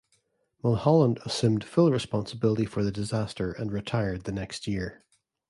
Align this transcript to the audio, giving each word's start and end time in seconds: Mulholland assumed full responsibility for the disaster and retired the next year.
Mulholland 0.63 1.19
assumed 1.25 1.63
full 1.63 1.91
responsibility 1.91 2.65
for 2.65 2.83
the 2.83 2.91
disaster 2.91 3.51
and 3.51 3.71
retired 3.71 4.23
the 4.23 4.31
next 4.31 4.65
year. 4.65 5.03